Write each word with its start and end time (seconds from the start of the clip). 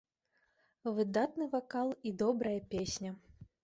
Выдатны 0.95 1.45
вакал 1.53 1.95
і 2.07 2.17
добрая 2.25 2.59
песня. 2.77 3.19